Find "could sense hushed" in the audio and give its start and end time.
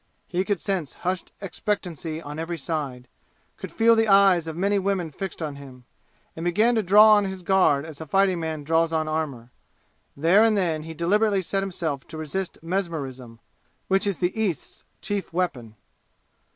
0.43-1.31